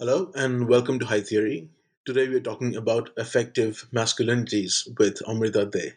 [0.00, 1.68] Hello, and welcome to High Theory.
[2.04, 5.92] Today we're talking about affective masculinities with Amrita De.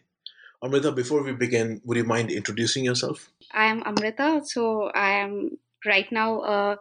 [0.62, 3.28] Amrita, before we begin, would you mind introducing yourself?
[3.52, 4.42] I am Amrita.
[4.44, 6.78] So I am right now a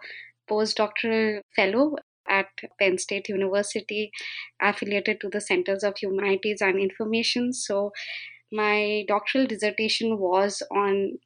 [0.48, 1.96] postdoctoral fellow
[2.30, 4.12] at Penn State University,
[4.62, 7.52] affiliated to the Centers of Humanities and Information.
[7.52, 7.94] So
[8.52, 11.18] my doctoral dissertation was on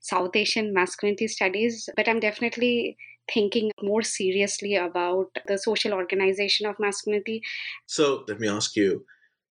[0.00, 2.96] South Asian masculinity studies, but I'm definitely
[3.32, 7.42] thinking more seriously about the social organization of masculinity.
[7.86, 9.04] So let me ask you,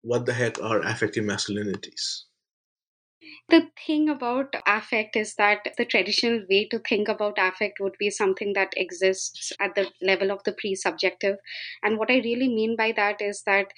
[0.01, 2.23] what the heck are affective masculinities?
[3.50, 8.09] The thing about affect is that the traditional way to think about affect would be
[8.09, 11.38] something that exists at the level of the pre subjective.
[11.84, 13.74] And what I really mean by that is that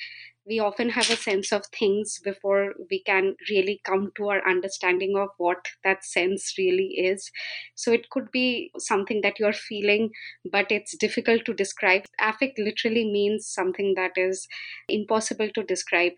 [0.46, 5.16] we often have a sense of things before we can really come to our understanding
[5.18, 7.31] of what that sense really is.
[7.75, 10.12] So it could be something that you're feeling,
[10.52, 12.03] but it's difficult to describe.
[12.19, 14.47] Affect literally means something that is
[14.90, 16.13] impossible to describe.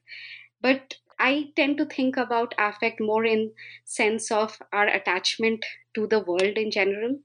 [0.62, 3.54] But I tend to think about affect more in
[3.86, 5.66] sense of our attachment
[5.96, 7.20] to the world in general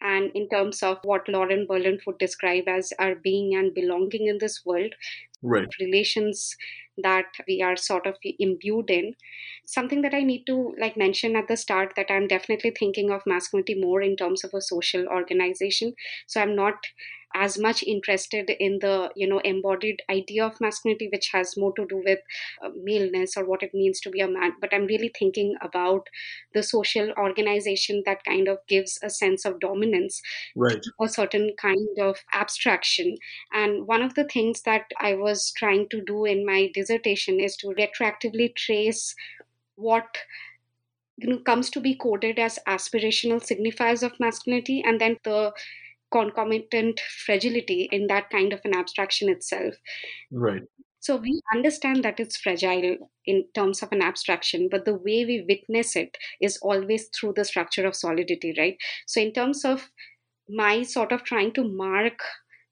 [0.00, 4.38] and in terms of what Lauren Berlant would describe as our being and belonging in
[4.38, 4.94] this world.
[5.42, 5.68] Right.
[5.78, 6.56] relations
[6.98, 9.14] that we are sort of imbued in.
[9.66, 13.26] Something that i need to like mention at the start that i'm definitely thinking of
[13.26, 15.94] masculinity more in terms of a social organization.
[16.26, 16.74] So i'm not
[17.34, 21.86] as much interested in the you know embodied idea of masculinity which has more to
[21.86, 22.18] do with
[22.64, 24.52] uh, maleness or what it means to be a man.
[24.60, 26.08] But i'm really thinking about
[26.54, 30.22] the social organization that kind of gives a sense of dominance
[30.54, 30.84] right.
[31.00, 33.16] a certain kind of abstraction.
[33.52, 37.56] And one of the things that i was trying to do in my dissertation is
[37.56, 39.14] to retroactively trace
[39.76, 40.18] what
[41.16, 45.52] you know comes to be coded as aspirational signifiers of masculinity and then the
[46.12, 49.74] concomitant fragility in that kind of an abstraction itself.
[50.30, 50.62] Right.
[51.00, 55.44] So we understand that it's fragile in terms of an abstraction, but the way we
[55.48, 58.76] witness it is always through the structure of solidity, right?
[59.06, 59.88] So, in terms of
[60.48, 62.18] my sort of trying to mark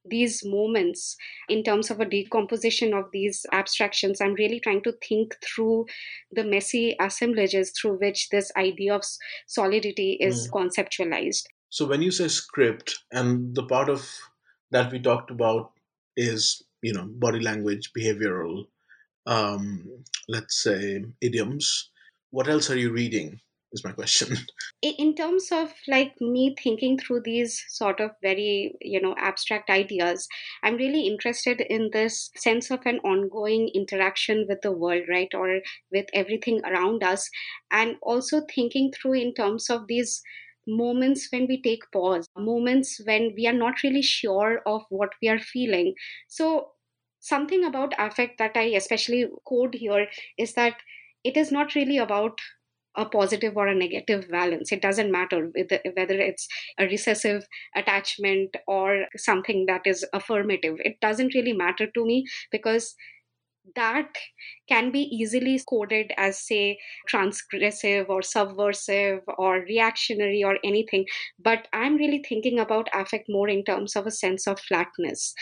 [0.05, 1.17] these moments
[1.49, 5.87] in terms of a decomposition of these abstractions i'm really trying to think through
[6.31, 9.03] the messy assemblages through which this idea of
[9.47, 10.51] solidity is mm.
[10.53, 14.09] conceptualized so when you say script, and the part of
[14.71, 15.73] that we talked about
[16.17, 18.67] is you know body language, behavioral,
[19.27, 19.85] um,
[20.29, 21.91] let's say idioms.
[22.31, 23.41] What else are you reading?
[23.73, 24.37] Is my question.
[24.83, 30.29] In terms of like me thinking through these sort of very you know abstract ideas,
[30.63, 35.59] I'm really interested in this sense of an ongoing interaction with the world, right, or
[35.91, 37.29] with everything around us,
[37.73, 40.23] and also thinking through in terms of these
[40.67, 45.29] moments when we take pause, moments when we are not really sure of what we
[45.29, 45.95] are feeling.
[46.29, 46.73] So,
[47.21, 50.09] something about affect that I especially code here
[50.39, 50.77] is that
[51.25, 52.39] it is not really about
[52.97, 54.71] a positive or a negative valence.
[54.71, 55.51] It doesn't matter
[55.97, 56.47] whether it's
[56.79, 57.45] a recessive
[57.75, 60.77] attachment or something that is affirmative.
[60.79, 62.95] It doesn't really matter to me because
[63.77, 64.09] that
[64.69, 66.79] can be easily coded as, say,
[67.11, 71.07] transgressive or subversive or reactionary or anything.
[71.39, 75.35] But I'm really thinking about affect more in terms of a sense of flatness,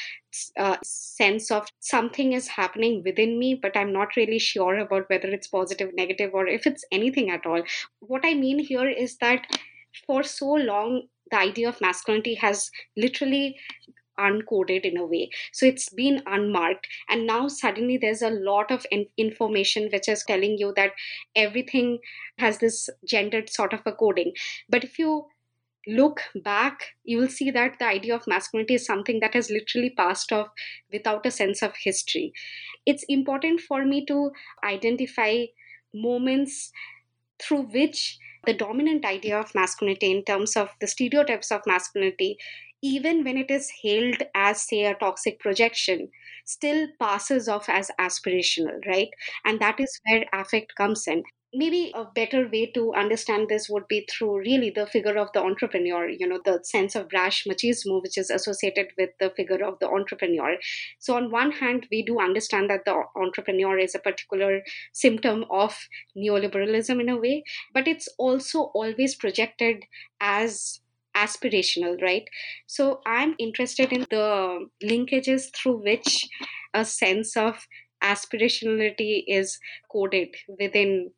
[0.57, 5.09] a uh, sense of something is happening within me, but I'm not really sure about
[5.09, 7.63] whether it's positive, negative, or if it's anything at all.
[8.01, 9.47] What I mean here is that
[10.07, 13.57] for so long, the idea of masculinity has literally
[14.29, 15.31] uncoded in a way.
[15.53, 16.87] So it's been unmarked.
[17.09, 20.93] And now suddenly there's a lot of in- information which is telling you that
[21.35, 21.99] everything
[22.39, 24.33] has this gendered sort of a coding.
[24.69, 25.27] But if you
[25.87, 29.91] look back you will see that the idea of masculinity is something that has literally
[29.91, 30.49] passed off
[30.93, 32.33] without a sense of history.
[32.87, 34.31] It's important for me to
[34.63, 35.47] identify
[35.93, 36.71] moments
[37.43, 42.37] through which the dominant idea of masculinity in terms of the stereotypes of masculinity
[42.83, 46.11] even when it is hailed as, say, a toxic projection,
[46.45, 49.09] still passes off as aspirational, right?
[49.45, 51.23] And that is where affect comes in.
[51.55, 55.43] Maybe a better way to understand this would be through really the figure of the
[55.43, 59.79] entrepreneur, you know, the sense of brash machismo, which is associated with the figure of
[59.79, 60.57] the entrepreneur.
[60.99, 64.63] So, on one hand, we do understand that the entrepreneur is a particular
[64.95, 65.77] symptom of
[66.17, 67.45] neoliberalism in a way,
[67.75, 69.85] but it's also always projected
[70.21, 70.81] as
[71.17, 72.25] aspirational, right?
[72.67, 76.29] So I'm interested in the linkages through which
[76.75, 77.67] a sense of
[78.03, 79.59] aspirationality is
[79.91, 81.11] coded within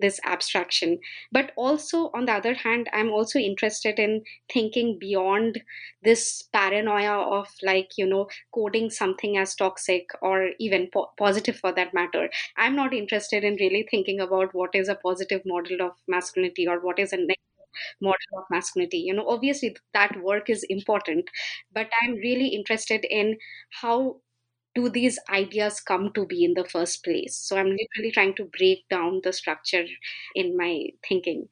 [0.00, 0.98] this abstraction
[1.30, 5.60] but also on the other hand i'm also interested in thinking beyond
[6.02, 11.72] this paranoia of like you know coding something as toxic or even po- positive for
[11.72, 15.92] that matter i'm not interested in really thinking about what is a positive model of
[16.08, 17.36] masculinity or what is a negative
[18.00, 18.98] model of masculinity.
[18.98, 21.28] You know obviously that work is important
[21.72, 23.36] but i'm really interested in
[23.82, 24.16] how
[24.74, 27.36] do these ideas come to be in the first place?
[27.36, 29.84] So i'm literally trying to break down the structure
[30.34, 31.48] in my thinking.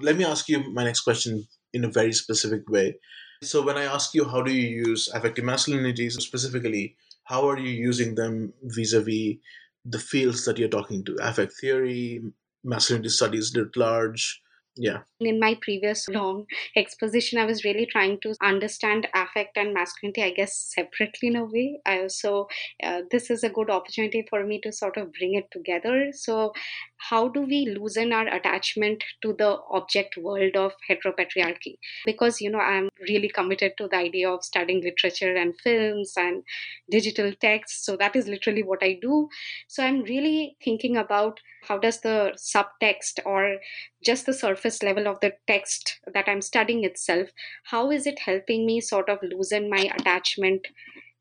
[0.00, 2.96] Let me ask you my next question in a very specific way.
[3.42, 7.70] So when i ask you how do you use affective masculinities specifically how are you
[7.70, 9.38] using them vis-a-vis
[9.84, 11.16] the fields that you're talking to?
[11.20, 12.22] Affect theory
[12.64, 14.40] masculinity studies writ large
[14.76, 15.02] yeah.
[15.18, 16.46] In my previous long
[16.76, 21.44] exposition, I was really trying to understand affect and masculinity, I guess, separately in a
[21.44, 21.80] way.
[21.86, 22.48] I also,
[22.82, 26.10] uh, this is a good opportunity for me to sort of bring it together.
[26.12, 26.52] So,
[26.98, 31.78] how do we loosen our attachment to the object world of heteropatriarchy?
[32.04, 36.42] Because, you know, I'm really committed to the idea of studying literature and films and
[36.90, 37.84] digital text.
[37.84, 39.28] So, that is literally what I do.
[39.68, 43.56] So, I'm really thinking about how does the subtext or
[44.04, 47.28] just the surface level of the text that i'm studying itself
[47.64, 50.68] how is it helping me sort of loosen my attachment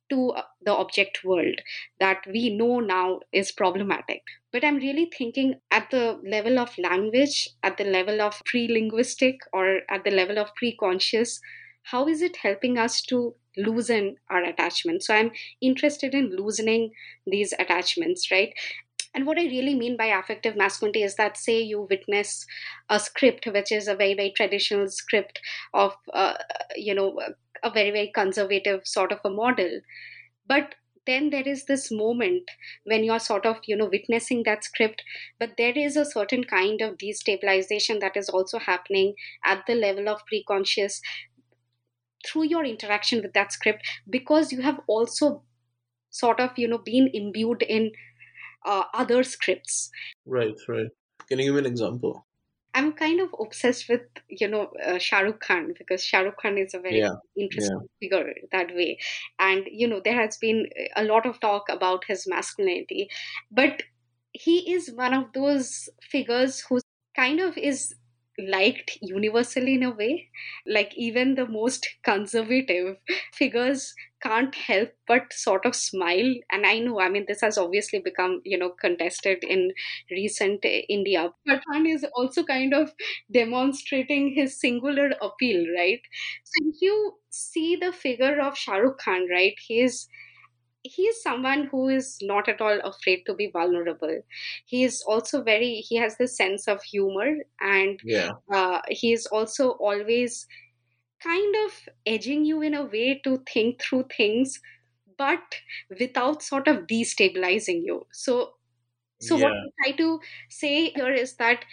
[0.10, 1.62] to uh, the object world
[2.00, 4.22] that we know now is problematic.
[4.52, 9.40] But I'm really thinking at the level of language, at the level of pre linguistic,
[9.54, 11.40] or at the level of pre conscious,
[11.84, 15.04] how is it helping us to loosen our attachment?
[15.04, 15.32] So I'm
[15.62, 16.92] interested in loosening
[17.28, 18.54] these attachments, right?
[19.16, 22.46] And what I really mean by affective masculinity is that, say, you witness
[22.90, 25.40] a script, which is a very, very traditional script
[25.74, 26.34] of, uh,
[26.76, 27.18] you know,
[27.64, 29.80] a very, very conservative sort of a model.
[30.48, 30.76] But
[31.08, 32.50] then there is this moment
[32.84, 35.04] when you're sort of you know witnessing that script
[35.40, 40.10] but there is a certain kind of destabilization that is also happening at the level
[40.10, 41.00] of preconscious
[42.26, 45.44] through your interaction with that script because you have also
[46.10, 47.92] sort of you know been imbued in
[48.66, 49.92] uh, other scripts.
[50.26, 50.88] Right, right.
[51.28, 52.26] Can you give an example?
[52.74, 56.58] I'm kind of obsessed with you know uh, Shah Rukh Khan because Shah Rukh Khan
[56.58, 57.88] is a very yeah, interesting yeah.
[58.02, 59.00] figure that way,
[59.40, 60.68] and you know there has been
[60.98, 63.10] a lot of talk about his masculinity,
[63.50, 63.82] but
[64.34, 66.82] he is one of those figures who
[67.16, 67.96] kind of is
[68.38, 70.30] liked universally in a way.
[70.66, 72.98] Like even the most conservative
[73.34, 76.34] figures can't help but sort of smile.
[76.52, 79.72] And i know i mean this has obviously become you know contested in
[80.12, 81.32] recent india.
[81.46, 82.94] But Khan is also kind of
[83.32, 86.02] demonstrating his singular appeal right?
[86.44, 90.08] So if you see the figure of Shah Rukh Khan right he is
[90.86, 94.22] he is someone who is not at all afraid to be vulnerable
[94.66, 98.32] he is also very he has this sense of humor and yeah.
[98.54, 100.48] uh, he is also always
[101.24, 104.60] kind of edging you in a way to think through things
[105.18, 105.56] but
[106.00, 108.52] without sort of destabilizing you so
[109.22, 109.46] so yeah.
[109.46, 111.66] what i try to say here is that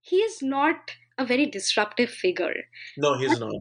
[0.00, 2.54] he is not a very disruptive figure
[2.96, 3.52] no he's not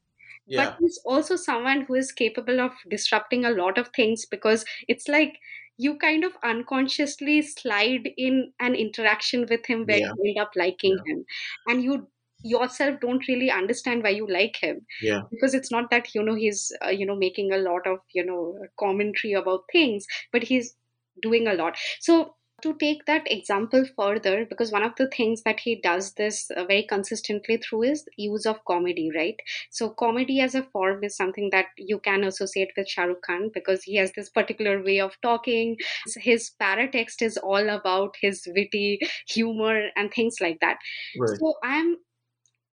[0.47, 0.71] yeah.
[0.71, 5.07] but he's also someone who is capable of disrupting a lot of things because it's
[5.07, 5.39] like
[5.77, 10.11] you kind of unconsciously slide in an interaction with him where Yeah.
[10.13, 11.03] you end up liking Yeah.
[11.05, 11.25] him
[11.67, 12.07] and you
[12.43, 15.23] yourself don't really understand why you like him Yeah.
[15.31, 18.23] because it's not that you know he's uh, you know making a lot of you
[18.25, 20.75] know commentary about things but he's
[21.21, 25.59] doing a lot so to take that example further because one of the things that
[25.59, 29.35] he does this uh, very consistently through is use of comedy right?
[29.69, 33.51] So comedy as a form is something that you can associate with Shah Rukh Khan
[33.53, 35.77] because he has this particular way of talking.
[36.17, 40.77] His paratext is all about his witty humor and things like that.
[41.19, 41.37] Right.
[41.39, 41.97] so i'm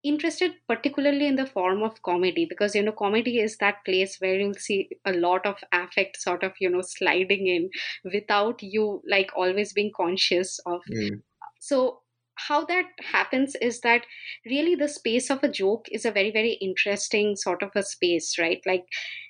[0.03, 4.35] interested particularly in the form of comedy because you know comedy is that place where
[4.39, 7.69] you'll see a lot of affect sort of you know sliding in
[8.13, 10.81] without you like always being conscious of.
[10.91, 11.21] Mm.
[11.59, 11.99] so
[12.35, 14.05] how that happens is that
[14.45, 18.37] really the space of a joke is a very very interesting sort of a space
[18.39, 18.61] right?
[18.65, 18.85] Like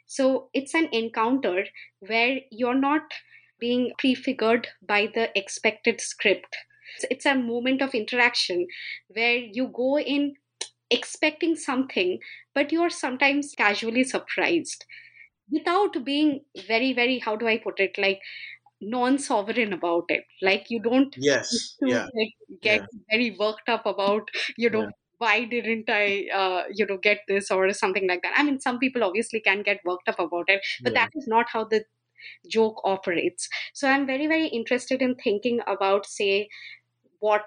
[0.05, 1.65] so it's an encounter
[1.99, 3.01] where you're not
[3.59, 6.55] being prefigured by the expected script.
[6.95, 8.67] It's, it's a moment of interaction
[9.07, 10.35] where you go in
[10.97, 12.19] expecting something
[12.55, 14.85] but you're sometimes casually surprised
[15.51, 16.31] without being
[16.67, 18.21] very very how do i put it like
[18.81, 21.79] non-sovereign about it like you don't Yes.
[21.83, 22.09] Yeah.
[22.15, 22.87] like get Yeah.
[23.11, 24.91] very worked up about you know Yeah.
[25.17, 28.79] why didn't i uh, you know get this or something like that i mean some
[28.79, 30.99] people obviously can get worked up about it but Yeah.
[30.99, 31.83] that is not how the
[32.57, 36.49] joke operates so i'm very very interested in thinking about say
[37.19, 37.45] what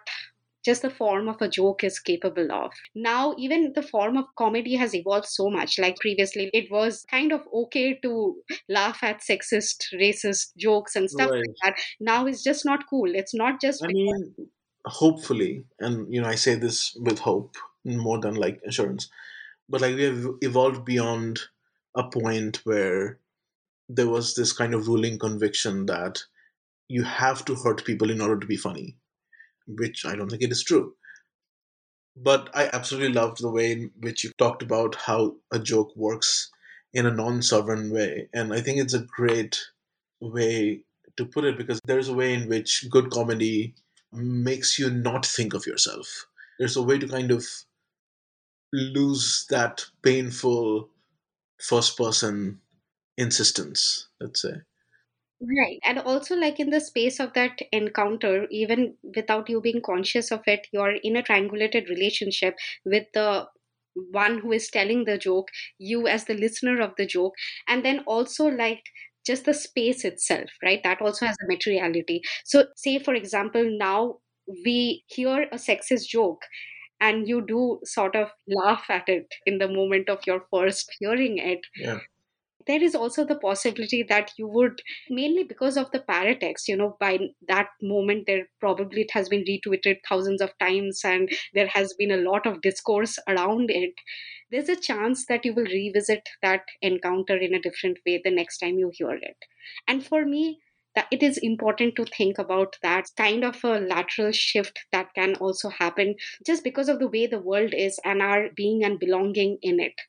[0.66, 2.72] just the form of a joke is capable of.
[2.94, 5.78] Now, even the form of comedy has evolved so much.
[5.78, 11.30] Like previously, it was kind of okay to laugh at sexist, racist jokes and stuff
[11.30, 11.46] Right.
[11.46, 11.84] like that.
[12.00, 13.14] Now it's just not cool.
[13.14, 14.34] It's not just I mean,
[14.84, 19.08] hopefully, and you know, I say this with hope more than like assurance,
[19.68, 21.40] but like we have evolved beyond
[21.96, 23.20] a point where
[23.88, 26.24] there was this kind of ruling conviction that
[26.88, 28.98] you have to hurt people in order to be funny,
[29.66, 30.94] which I don't think it is true.
[32.16, 36.50] But I absolutely loved the way in which you talked about how a joke works
[36.94, 38.28] in a non sovereign way.
[38.32, 39.60] And I think it's a great
[40.20, 40.82] way
[41.16, 43.74] to put it because there's a way in which good comedy
[44.12, 46.26] makes you not think of yourself.
[46.58, 47.44] There's a way to kind of
[48.72, 50.88] lose that painful
[51.60, 52.60] first person
[53.16, 54.54] insistence, let's say.
[55.40, 55.78] Right.
[55.84, 60.40] And also, like in the space of that encounter, even without you being conscious of
[60.46, 63.46] it, you're in a triangulated relationship with the
[63.94, 67.34] one who is telling the joke, you as the listener of the joke,
[67.68, 68.82] and then also like
[69.26, 70.82] just the space itself, right?
[70.82, 72.22] That also has a materiality.
[72.46, 74.20] So, say for example, now
[74.64, 76.42] we hear a sexist joke
[77.00, 81.38] and you do sort of laugh at it in the moment of your first hearing
[81.38, 82.00] it Yeah.
[82.66, 86.96] There is also the possibility that you would mainly because of the paratext you know
[87.00, 87.18] by
[87.48, 92.10] that moment there probably it has been retweeted thousands of times and there has been
[92.10, 93.94] a lot of discourse around it
[94.50, 98.58] there's a chance that you will revisit that encounter in a different way the next
[98.58, 99.36] time you hear it.
[99.88, 100.60] And for me
[100.94, 105.34] that it is important to think about that kind of a lateral shift that can
[105.36, 106.14] also happen
[106.46, 110.00] just because of the way the world is and our being and belonging in it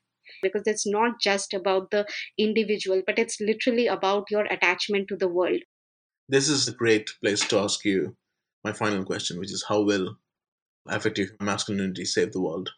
[0.42, 2.06] because it's not just about the
[2.38, 5.60] individual but it's literally about your attachment to the world
[6.28, 8.16] This is a great place to ask you
[8.64, 10.16] my final question, which is how will
[10.86, 12.70] affective masculinity save the world?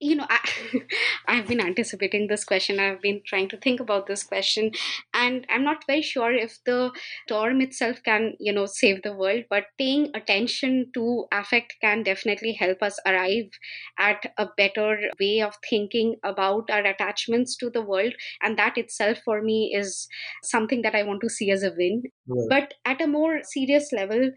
[0.00, 0.40] You know I,
[1.28, 2.80] i've been anticipating this question.
[2.80, 4.72] I've been trying to think about this question.
[5.12, 6.90] And i'm not very sure if the
[7.28, 12.52] term itself can you know save the world but paying attention to affect can definitely
[12.52, 13.50] help us arrive
[13.98, 18.12] at a better way of thinking about our attachments to the world.
[18.42, 20.08] And that itself for me is
[20.42, 22.02] something that i want to see as a win.
[22.26, 22.48] Right.
[22.50, 24.30] but at a more serious level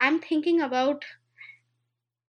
[0.00, 1.04] i'm thinking about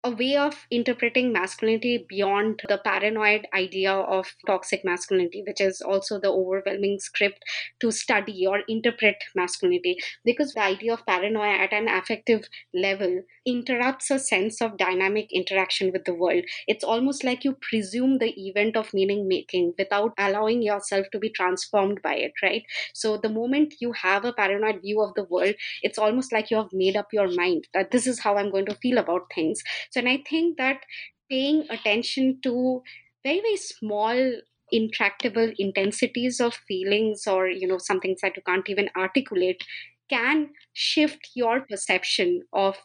[0.04, 6.18] a way of interpreting masculinity beyond the paranoid idea of toxic masculinity, which is also
[6.18, 7.44] the overwhelming script
[7.80, 9.96] to study or interpret masculinity.
[10.24, 15.92] Because the idea of paranoia at an affective level interrupts a sense of dynamic interaction
[15.92, 16.44] with the world.
[16.66, 21.30] It's almost like you presume the event of meaning making without allowing yourself to be
[21.30, 22.62] transformed by it, right?
[22.94, 26.56] So the moment you have a paranoid view of the world, it's almost like you
[26.56, 29.62] have made up your mind that this is how I'm going to feel about things.
[29.92, 30.82] So, and I think that
[31.30, 32.82] paying attention to
[33.24, 34.32] very, very small,
[34.70, 39.62] intractable intensities of feelings or, you know, some things that you can't even articulate
[40.08, 42.76] can shift your perception of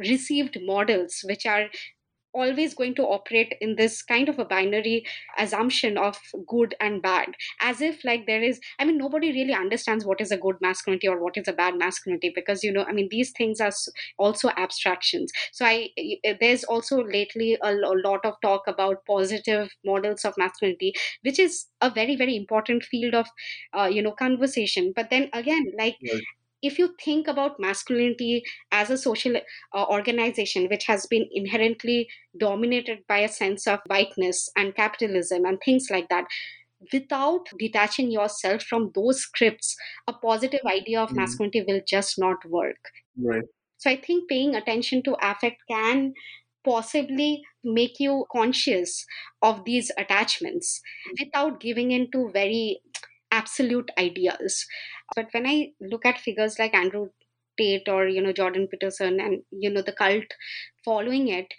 [0.00, 1.66] received models, which are
[2.42, 5.04] always going to operate in this kind of a binary
[5.38, 7.34] assumption of good and bad.
[7.60, 11.08] As if like there is i mean nobody really understands what is a good masculinity
[11.08, 13.72] or what is a bad masculinity because you know i mean these things are
[14.18, 15.32] also abstractions.
[15.52, 15.90] So i
[16.40, 17.72] there's also lately a,
[18.06, 23.14] lot of talk about positive models of masculinity which is a very very important field
[23.14, 23.26] of
[23.74, 24.92] uh, you know conversation.
[24.94, 26.22] But then again like right
[26.66, 28.42] if you think about masculinity
[28.72, 32.08] as a social uh, organization which has been inherently
[32.38, 36.24] dominated by a sense of whiteness and capitalism and things like that
[36.92, 41.16] without detaching yourself from those scripts a positive idea of mm.
[41.16, 42.92] masculinity will just not work
[43.30, 43.44] right
[43.78, 46.12] so i think paying attention to affect can
[46.66, 49.04] possibly make you conscious
[49.40, 50.80] of these attachments
[51.20, 52.80] without giving in to very
[53.30, 54.66] absolute ideas
[55.14, 57.08] but when I look at figures like Andrew
[57.58, 60.24] Tate or you know Jordan Peterson and you know the cult
[60.84, 61.52] following it,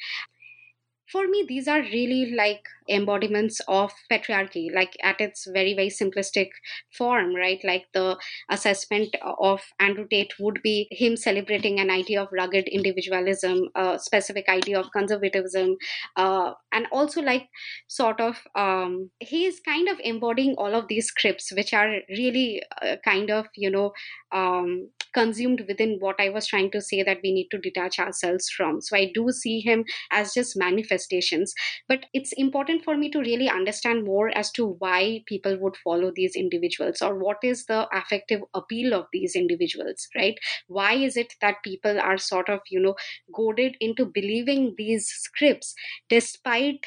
[1.12, 6.50] for me these are really like embodiments of patriarchy like at its very very simplistic
[6.98, 7.60] form right?
[7.64, 8.18] Like the
[8.50, 14.48] assessment of andrew tate would be him celebrating an idea of rugged individualism a specific
[14.50, 15.76] idea of conservatism
[16.16, 17.48] uh, and also like
[17.88, 22.62] sort of um, he is kind of embodying all of these scripts which are really
[22.82, 23.92] uh, kind of you know
[24.32, 28.50] um, consumed within what i was trying to say that we need to detach ourselves
[28.50, 28.82] from.
[28.82, 31.54] So i do see him as just manifestations.
[31.88, 36.12] But it's important for me to really understand more as to why people would follow
[36.16, 40.38] these individuals or what is the affective appeal of these individuals right?
[40.68, 42.96] Why is it that people are sort of you know
[43.34, 45.74] goaded into believing these scripts
[46.10, 46.86] despite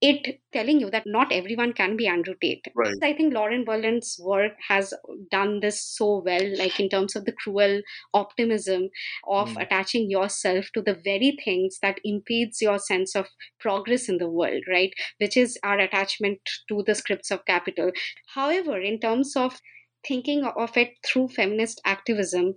[0.00, 2.64] it telling you that not everyone can be Andrew Tate.
[2.74, 2.94] Right.
[3.02, 4.92] I think Lauren Berlant's work has
[5.30, 7.80] done this so well, like in terms of the cruel
[8.12, 8.90] optimism
[9.26, 9.62] of mm.
[9.62, 13.26] attaching yourself to the very things that impedes your sense of
[13.58, 14.92] progress in the world, right?
[15.18, 17.90] Which is our attachment to the scripts of capital.
[18.34, 19.60] However, in terms of
[20.06, 22.54] thinking of it through feminist activism,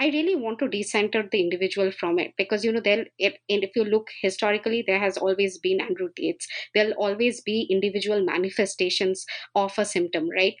[0.00, 3.62] I really want to decenter the individual from it because you know there if, and
[3.62, 9.26] if you look historically there has always been Andrew Tates there'll always be individual manifestations
[9.54, 10.54] of a symptom right?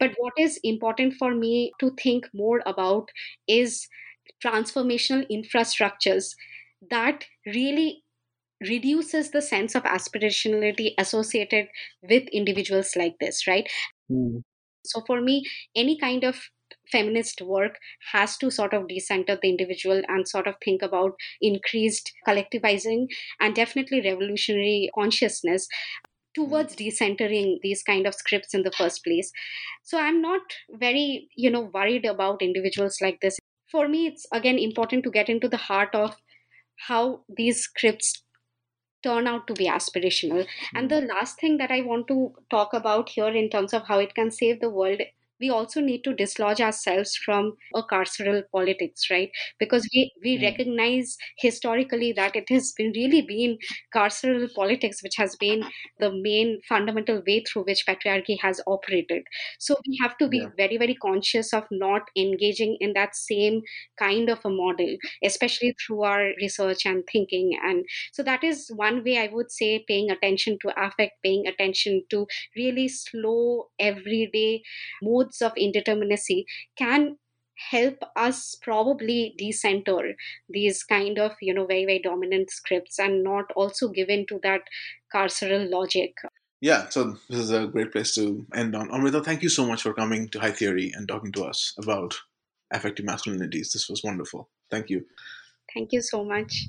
[0.00, 3.10] But what is important for me to think more about
[3.46, 3.86] is
[4.44, 6.34] transformational infrastructures
[6.90, 8.02] that really
[8.60, 11.68] reduces the sense of aspirationality associated
[12.02, 13.68] with individuals like this right?
[14.10, 14.42] Mm.
[14.84, 15.44] so for me
[15.76, 16.40] any kind of
[16.90, 17.78] feminist work
[18.12, 23.06] has to sort of decenter the individual and sort of think about increased collectivizing
[23.40, 25.68] and definitely revolutionary consciousness
[26.34, 26.84] towards hmm.
[26.84, 29.32] decentering these kind of scripts in the first place.
[29.82, 33.38] So i'm not very you know worried about individuals like this.
[33.70, 36.16] For me it's again important to get into the heart of
[36.88, 38.22] how these scripts
[39.02, 40.46] turn out to be aspirational.
[40.74, 41.06] And the hmm.
[41.06, 44.30] last thing that i want to talk about here in terms of how it can
[44.30, 45.00] save the world
[45.40, 49.30] we also need to dislodge ourselves from a carceral politics, right?
[49.58, 50.42] Because we, we mm.
[50.42, 53.58] recognize historically that it has been really been
[53.94, 55.64] carceral politics which has been
[55.98, 59.22] the main fundamental way through which patriarchy has operated.
[59.58, 60.48] So we have to be yeah.
[60.56, 63.62] very, very conscious of not engaging in that same
[63.98, 67.58] kind of a model, especially through our research and thinking.
[67.62, 72.02] And so that is one way I would say paying attention to affect, paying attention
[72.10, 72.26] to
[72.56, 74.62] really slow everyday
[75.02, 76.44] modes modes of indeterminacy
[76.76, 77.16] can
[77.70, 80.14] help us probably decenter
[80.48, 84.40] these kind of you know very very dominant scripts and not also give in to
[84.42, 84.62] that
[85.14, 86.14] carceral logic.
[86.60, 88.90] Yeah so this is a great place to end on.
[88.92, 92.14] Amrita thank you so much for coming to high theory and talking to us about
[92.72, 93.72] affective masculinities.
[93.72, 94.48] This was wonderful.
[94.70, 95.04] Thank you.
[95.74, 96.68] Thank you so much.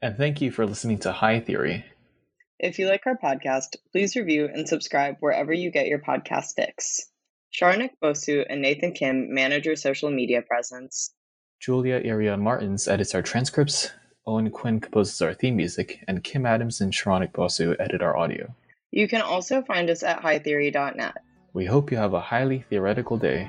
[0.00, 1.84] And thank you for listening to high theory.
[2.58, 7.11] If you like our podcast please review and subscribe wherever you get your podcast fix
[7.52, 11.12] Saronik Bosu and Nathan Kim manage our social media presence.
[11.60, 13.90] Julia Iria Martins edits our transcripts,
[14.26, 18.54] Owen Quinn composes our theme music, and Kim Adams and Saronik Bosu edit our audio.
[18.90, 21.16] You can also find us at hightheory.net.
[21.52, 23.48] We hope you have a highly theoretical day.